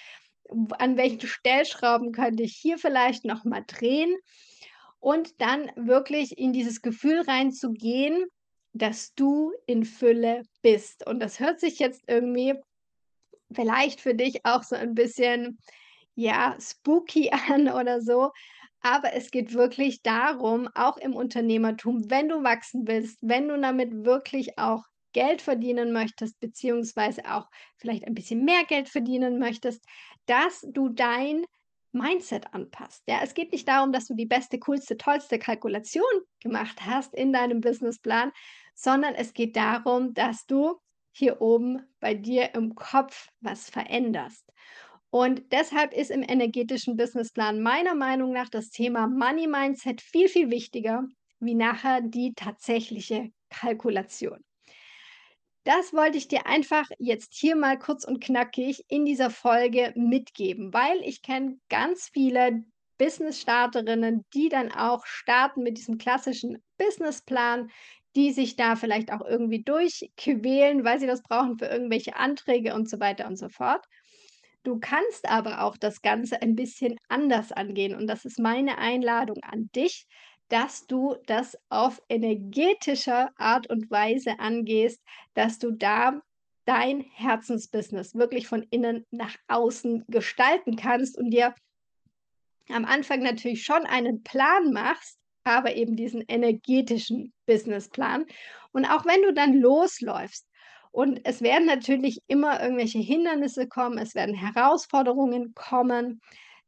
An 0.78 0.96
welchen 0.96 1.20
Stellschrauben 1.20 2.12
könnte 2.12 2.42
ich 2.44 2.56
hier 2.56 2.78
vielleicht 2.78 3.24
nochmal 3.24 3.64
drehen? 3.66 4.16
Und 5.00 5.40
dann 5.40 5.70
wirklich 5.76 6.38
in 6.38 6.52
dieses 6.52 6.82
Gefühl 6.82 7.20
reinzugehen, 7.20 8.26
dass 8.72 9.14
du 9.14 9.52
in 9.66 9.84
Fülle 9.84 10.42
bist. 10.62 11.06
Und 11.06 11.20
das 11.20 11.40
hört 11.40 11.60
sich 11.60 11.78
jetzt 11.78 12.02
irgendwie 12.06 12.54
vielleicht 13.52 14.00
für 14.00 14.14
dich 14.14 14.44
auch 14.44 14.62
so 14.62 14.76
ein 14.76 14.94
bisschen, 14.94 15.58
ja, 16.14 16.56
spooky 16.60 17.30
an 17.48 17.68
oder 17.68 18.00
so. 18.00 18.30
Aber 18.80 19.12
es 19.12 19.30
geht 19.30 19.54
wirklich 19.54 20.02
darum, 20.02 20.68
auch 20.74 20.96
im 20.96 21.14
Unternehmertum, 21.14 22.10
wenn 22.10 22.28
du 22.28 22.42
wachsen 22.44 22.86
willst, 22.86 23.18
wenn 23.20 23.48
du 23.48 23.60
damit 23.60 24.04
wirklich 24.04 24.58
auch 24.58 24.84
Geld 25.12 25.42
verdienen 25.42 25.92
möchtest, 25.92 26.38
beziehungsweise 26.40 27.24
auch 27.24 27.48
vielleicht 27.76 28.04
ein 28.04 28.14
bisschen 28.14 28.44
mehr 28.44 28.64
Geld 28.64 28.88
verdienen 28.88 29.38
möchtest, 29.38 29.84
dass 30.26 30.64
du 30.70 30.90
dein 30.90 31.44
Mindset 31.92 32.54
anpasst. 32.54 33.02
Ja, 33.08 33.20
es 33.22 33.34
geht 33.34 33.52
nicht 33.52 33.66
darum, 33.66 33.92
dass 33.92 34.06
du 34.06 34.14
die 34.14 34.26
beste, 34.26 34.58
coolste, 34.58 34.96
tollste 34.96 35.38
Kalkulation 35.38 36.04
gemacht 36.40 36.84
hast 36.84 37.14
in 37.14 37.32
deinem 37.32 37.60
Businessplan, 37.60 38.30
sondern 38.74 39.14
es 39.14 39.32
geht 39.32 39.56
darum, 39.56 40.14
dass 40.14 40.46
du 40.46 40.78
hier 41.12 41.40
oben 41.40 41.82
bei 41.98 42.14
dir 42.14 42.54
im 42.54 42.74
Kopf 42.74 43.30
was 43.40 43.70
veränderst. 43.70 44.52
Und 45.10 45.52
deshalb 45.52 45.94
ist 45.94 46.10
im 46.10 46.22
energetischen 46.22 46.96
Businessplan 46.96 47.62
meiner 47.62 47.94
Meinung 47.94 48.32
nach 48.32 48.48
das 48.48 48.70
Thema 48.70 49.06
Money 49.06 49.46
Mindset 49.46 50.00
viel, 50.00 50.28
viel 50.28 50.50
wichtiger 50.50 51.04
wie 51.40 51.54
nachher 51.54 52.00
die 52.02 52.34
tatsächliche 52.34 53.30
Kalkulation. 53.48 54.44
Das 55.64 55.92
wollte 55.92 56.18
ich 56.18 56.28
dir 56.28 56.46
einfach 56.46 56.86
jetzt 56.98 57.34
hier 57.34 57.54
mal 57.54 57.78
kurz 57.78 58.04
und 58.04 58.20
knackig 58.22 58.84
in 58.88 59.04
dieser 59.04 59.30
Folge 59.30 59.92
mitgeben, 59.96 60.72
weil 60.72 60.98
ich 61.02 61.22
kenne 61.22 61.58
ganz 61.68 62.08
viele 62.12 62.64
Business-Starterinnen, 62.96 64.24
die 64.34 64.48
dann 64.48 64.72
auch 64.72 65.06
starten 65.06 65.62
mit 65.62 65.78
diesem 65.78 65.98
klassischen 65.98 66.62
Businessplan, 66.78 67.70
die 68.16 68.32
sich 68.32 68.56
da 68.56 68.76
vielleicht 68.76 69.12
auch 69.12 69.24
irgendwie 69.24 69.62
durchquälen, 69.62 70.84
weil 70.84 70.98
sie 70.98 71.06
das 71.06 71.22
brauchen 71.22 71.58
für 71.58 71.66
irgendwelche 71.66 72.16
Anträge 72.16 72.74
und 72.74 72.88
so 72.88 72.98
weiter 72.98 73.26
und 73.26 73.36
so 73.36 73.48
fort. 73.48 73.84
Du 74.64 74.78
kannst 74.80 75.28
aber 75.28 75.62
auch 75.62 75.76
das 75.76 76.02
Ganze 76.02 76.42
ein 76.42 76.54
bisschen 76.54 76.96
anders 77.08 77.52
angehen 77.52 77.94
und 77.94 78.06
das 78.06 78.24
ist 78.24 78.38
meine 78.38 78.78
Einladung 78.78 79.38
an 79.42 79.70
dich, 79.74 80.06
dass 80.48 80.86
du 80.86 81.16
das 81.26 81.58
auf 81.68 82.02
energetischer 82.08 83.30
Art 83.36 83.68
und 83.68 83.90
Weise 83.90 84.38
angehst, 84.38 85.02
dass 85.34 85.58
du 85.58 85.70
da 85.70 86.20
dein 86.64 87.00
Herzensbusiness 87.00 88.14
wirklich 88.14 88.46
von 88.48 88.62
innen 88.70 89.06
nach 89.10 89.36
außen 89.46 90.04
gestalten 90.08 90.76
kannst 90.76 91.16
und 91.16 91.30
dir 91.30 91.54
am 92.68 92.84
Anfang 92.84 93.22
natürlich 93.22 93.64
schon 93.64 93.86
einen 93.86 94.22
Plan 94.22 94.72
machst, 94.72 95.18
aber 95.44 95.76
eben 95.76 95.96
diesen 95.96 96.22
energetischen 96.28 97.32
Businessplan. 97.46 98.26
Und 98.72 98.84
auch 98.84 99.06
wenn 99.06 99.22
du 99.22 99.32
dann 99.32 99.54
losläufst 99.54 100.46
und 100.92 101.20
es 101.24 101.42
werden 101.42 101.66
natürlich 101.66 102.18
immer 102.28 102.60
irgendwelche 102.62 102.98
Hindernisse 102.98 103.68
kommen, 103.68 103.98
es 103.98 104.14
werden 104.14 104.34
Herausforderungen 104.34 105.54
kommen, 105.54 106.20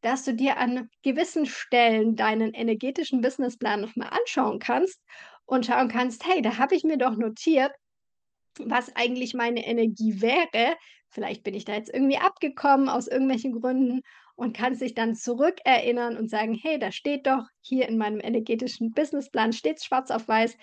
dass 0.03 0.25
du 0.25 0.35
dir 0.35 0.57
an 0.59 0.89
gewissen 1.03 1.47
Stellen 1.47 2.17
deinen 2.17 2.55
energetischen 2.55 3.21
Businessplan 3.21 3.81
noch 3.83 3.97
mal 3.97 4.09
anschauen 4.09 4.59
kannst 4.59 5.01
und 5.47 5.67
schauen 5.67 5.89
kannst: 5.89 6.27
„Hey, 6.27 6.43
da 6.43 6.59
habe 6.59 6.75
ich 6.75 6.85
mir 6.85 6.97
doch 6.99 7.17
notiert, 7.17 7.73
was 8.59 8.95
eigentlich 8.97 9.35
meine 9.35 9.67
Energie 9.67 10.21
wäre. 10.21 10.77
Vielleicht 11.09 11.43
bin 11.43 11.55
ich 11.55 11.65
da 11.65 11.75
jetzt 11.75 11.93
irgendwie 11.93 12.19
abgekommen 12.19 12.89
aus 12.89 13.09
irgendwelchen 13.09 13.53
Gründen 13.61 14.03
und 14.37 14.57
kannst 14.57 14.81
dich 14.81 14.95
dann 14.95 15.15
zurückerinnern 15.15 16.17
und 16.17 16.31
sagen: 16.31 16.55
„Hey, 16.55 16.79
da 16.79 16.93
steht 16.93 17.27
doch 17.27 17.45
hier 17.63 17.89
in 17.89 17.99
meinem 17.99 18.21
energetischen 18.21 18.93
Businessplan 18.93 19.53
steht's 19.53 19.85
schwarz 19.85 20.11
auf 20.11 20.29
weiß, 20.29 20.57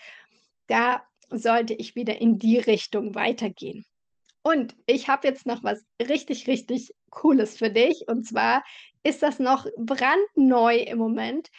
da 0.67 1.03
sollte 1.29 1.73
ich 1.73 1.95
wieder 1.95 2.19
in 2.19 2.39
die 2.39 2.57
Richtung 2.57 3.15
weitergehen.“ 3.15 3.85
Und 4.43 4.75
ich 4.85 5.09
habe 5.09 5.27
jetzt 5.27 5.45
noch 5.45 5.63
was 5.63 5.85
richtig, 6.01 6.47
richtig 6.47 6.93
Cooles 7.09 7.57
für 7.57 7.69
dich. 7.69 8.07
Und 8.07 8.25
zwar 8.25 8.63
ist 9.03 9.21
das 9.21 9.39
noch 9.39 9.67
brandneu 9.77 10.77
im 10.77 10.97
Moment. 10.97 11.49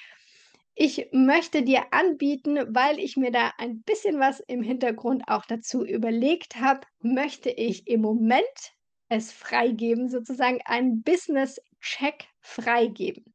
Ich 0.74 1.08
möchte 1.12 1.62
dir 1.62 1.92
anbieten, 1.92 2.58
weil 2.68 2.98
ich 3.00 3.16
mir 3.16 3.32
da 3.32 3.52
ein 3.58 3.82
bisschen 3.82 4.20
was 4.20 4.40
im 4.40 4.62
Hintergrund 4.62 5.24
auch 5.26 5.44
dazu 5.44 5.84
überlegt 5.84 6.56
habe, 6.56 6.80
möchte 7.00 7.50
ich 7.50 7.88
im 7.88 8.00
Moment 8.00 8.72
es 9.08 9.32
freigeben, 9.32 10.08
sozusagen 10.08 10.60
einen 10.64 11.02
Business-Check 11.02 12.26
freigeben. 12.40 13.34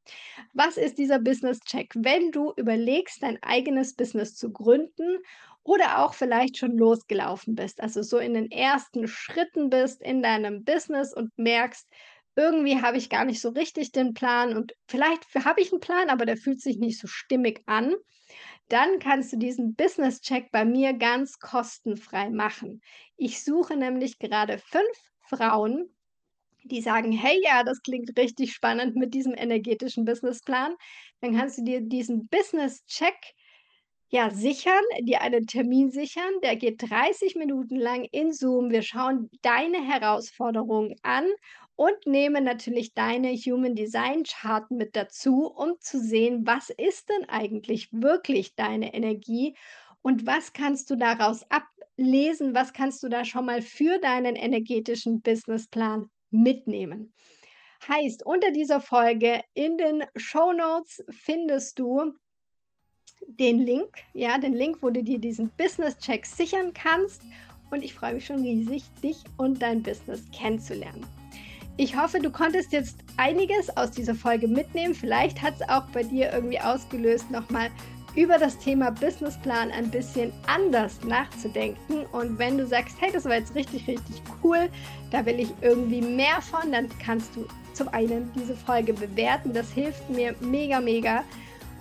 Was 0.54 0.78
ist 0.78 0.98
dieser 0.98 1.20
Business-Check? 1.20 1.94
Wenn 1.96 2.32
du 2.32 2.54
überlegst, 2.56 3.22
dein 3.22 3.42
eigenes 3.44 3.96
Business 3.96 4.36
zu 4.36 4.52
gründen 4.54 5.18
oder 5.64 6.00
auch 6.04 6.14
vielleicht 6.14 6.58
schon 6.58 6.78
losgelaufen 6.78 7.56
bist, 7.56 7.82
also 7.82 8.02
so 8.02 8.18
in 8.18 8.34
den 8.34 8.52
ersten 8.52 9.08
Schritten 9.08 9.70
bist 9.70 10.02
in 10.02 10.22
deinem 10.22 10.64
Business 10.64 11.14
und 11.14 11.32
merkst, 11.38 11.88
irgendwie 12.36 12.82
habe 12.82 12.98
ich 12.98 13.10
gar 13.10 13.26
nicht 13.26 13.42
so 13.42 13.50
richtig 13.50 13.92
den 13.92 14.14
Plan 14.14 14.58
und 14.58 14.74
vielleicht 14.88 15.26
habe 15.46 15.62
ich 15.62 15.72
einen 15.72 15.82
Plan, 15.82 16.10
aber 16.10 16.26
der 16.26 16.38
fühlt 16.38 16.62
sich 16.62 16.78
nicht 16.78 17.00
so 17.00 17.08
stimmig 17.08 17.62
an. 17.68 17.96
Dann 18.70 19.00
kannst 19.00 19.34
du 19.34 19.38
diesen 19.38 19.76
Business-Check 19.76 20.52
bei 20.52 20.66
mir 20.66 20.94
ganz 20.94 21.40
kostenfrei 21.40 22.30
machen. 22.30 22.82
Ich 23.18 23.44
suche 23.44 23.76
nämlich 23.78 24.20
gerade 24.20 24.58
fünf 24.58 24.98
Frauen, 25.22 25.96
die 26.66 26.82
sagen: 26.82 27.12
„Hey, 27.14 27.40
ja, 27.44 27.64
das 27.64 27.82
klingt 27.82 28.18
richtig 28.18 28.54
spannend 28.54 28.96
mit 28.96 29.14
diesem 29.14 29.34
energetischen 29.36 30.06
Businessplan.“ 30.06 30.76
Dann 31.22 31.36
kannst 31.38 31.58
du 31.60 31.64
dir 31.64 31.82
diesen 31.82 32.28
Business-Check 32.28 33.16
ja, 34.14 34.30
sichern, 34.30 34.84
dir 35.02 35.22
einen 35.22 35.48
Termin 35.48 35.90
sichern, 35.90 36.40
der 36.44 36.56
geht 36.56 36.88
30 36.88 37.34
Minuten 37.34 37.78
lang 37.78 38.04
in 38.12 38.32
Zoom. 38.32 38.70
Wir 38.70 38.84
schauen 38.84 39.28
deine 39.42 39.84
Herausforderungen 39.84 40.94
an 41.02 41.26
und 41.76 41.96
nehmen 42.06 42.44
natürlich 42.44 42.94
deine 42.94 43.34
Human 43.34 43.74
Design 43.74 44.22
Chart 44.22 44.70
mit 44.70 44.96
dazu, 44.96 45.48
um 45.48 45.78
zu 45.80 46.00
sehen, 46.00 46.46
was 46.46 46.70
ist 46.70 47.10
denn 47.10 47.28
eigentlich 47.28 47.90
wirklich 47.92 48.54
deine 48.54 48.94
Energie 48.94 49.56
und 50.04 50.28
was 50.28 50.54
kannst 50.54 50.92
du 50.92 50.96
daraus 50.96 51.44
ablesen, 51.50 52.54
was 52.54 52.72
kannst 52.72 53.02
du 53.02 53.10
da 53.10 53.26
schon 53.26 53.48
mal 53.48 53.64
für 53.64 53.98
deinen 53.98 54.36
energetischen 54.36 55.24
Businessplan 55.24 56.12
mitnehmen. 56.30 57.16
Heißt, 57.88 58.24
unter 58.24 58.52
dieser 58.52 58.80
Folge 58.80 59.42
in 59.56 59.80
den 59.80 60.04
Show 60.16 60.54
Notes 60.54 61.04
findest 61.10 61.80
du 61.80 62.14
den 63.28 63.60
Link, 63.60 63.90
ja, 64.14 64.38
den 64.38 64.54
Link, 64.54 64.78
wo 64.82 64.90
du 64.90 65.04
dir 65.04 65.20
diesen 65.20 65.50
Business-Check 65.58 66.26
sichern 66.26 66.74
kannst. 66.74 67.22
Und 67.72 67.84
ich 67.84 67.94
freue 67.94 68.16
mich 68.16 68.26
schon 68.26 68.42
riesig, 68.42 68.84
dich 69.02 69.24
und 69.38 69.62
dein 69.62 69.82
Business 69.82 70.24
kennenzulernen. 70.32 71.06
Ich 71.76 71.98
hoffe, 71.98 72.20
du 72.20 72.30
konntest 72.30 72.72
jetzt 72.72 72.98
einiges 73.18 73.76
aus 73.76 73.90
dieser 73.90 74.14
Folge 74.14 74.48
mitnehmen. 74.48 74.94
Vielleicht 74.94 75.42
hat 75.42 75.56
es 75.60 75.70
auch 75.70 75.86
bei 75.88 76.04
dir 76.04 76.32
irgendwie 76.32 76.60
ausgelöst, 76.60 77.32
nochmal 77.32 77.72
über 78.16 78.38
das 78.38 78.60
Thema 78.60 78.92
Businessplan 78.92 79.72
ein 79.72 79.90
bisschen 79.90 80.32
anders 80.46 81.04
nachzudenken. 81.04 82.06
Und 82.12 82.38
wenn 82.38 82.60
du 82.60 82.68
sagst, 82.68 82.96
hey, 83.00 83.12
das 83.12 83.26
war 83.26 83.36
jetzt 83.36 83.56
richtig, 83.56 83.88
richtig 83.88 84.22
cool, 84.44 84.70
da 85.10 85.26
will 85.26 85.40
ich 85.40 85.50
irgendwie 85.62 86.02
mehr 86.02 86.42
von, 86.42 86.72
dann 86.72 86.90
kannst 87.04 87.36
du 87.36 87.48
zum 87.74 87.88
einen 87.90 88.32
diese 88.36 88.56
Folge 88.56 88.94
bewerten. 88.94 89.52
Das 89.52 89.72
hilft 89.72 90.08
mir 90.12 90.36
mega, 90.42 90.80
mega 90.80 91.24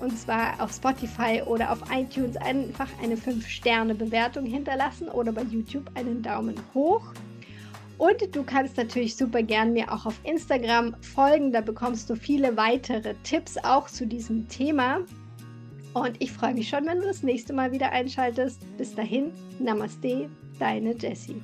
und 0.02 0.18
zwar 0.18 0.60
auf 0.60 0.72
Spotify 0.72 1.42
oder 1.46 1.70
auf 1.70 1.78
iTunes 1.92 2.36
einfach 2.36 2.88
eine 3.02 3.14
5-Sterne-Bewertung 3.14 4.44
hinterlassen 4.44 5.08
oder 5.08 5.32
bei 5.32 5.42
YouTube 5.42 5.90
einen 5.94 6.22
Daumen 6.22 6.56
hoch. 6.74 7.02
Und 7.98 8.34
du 8.34 8.42
kannst 8.42 8.76
natürlich 8.76 9.16
super 9.16 9.42
gern 9.42 9.72
mir 9.72 9.92
auch 9.92 10.06
auf 10.06 10.18
Instagram 10.24 10.96
folgen, 11.00 11.52
da 11.52 11.60
bekommst 11.60 12.10
du 12.10 12.16
viele 12.16 12.56
weitere 12.56 13.14
Tipps 13.22 13.56
auch 13.58 13.88
zu 13.88 14.06
diesem 14.06 14.48
Thema. 14.48 15.02
Und 15.94 16.20
ich 16.20 16.32
freue 16.32 16.54
mich 16.54 16.68
schon, 16.68 16.84
wenn 16.86 16.98
du 16.98 17.06
das 17.06 17.22
nächste 17.22 17.52
Mal 17.52 17.70
wieder 17.70 17.92
einschaltest. 17.92 18.60
Bis 18.76 18.94
dahin, 18.94 19.30
Namaste, 19.60 20.28
deine 20.58 20.96
Jessie. 20.96 21.40